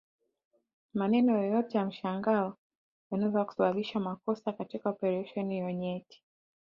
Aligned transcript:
Maneno 0.93 1.37
yoyote 1.37 1.77
ya 1.77 1.85
mshangao 1.85 2.57
yanaweza 3.11 3.45
kusababisha 3.45 3.99
makosa 3.99 4.53
katika 4.53 4.89
operesheni 4.89 5.53
hiyo 5.53 5.71
nyeti 5.71 6.23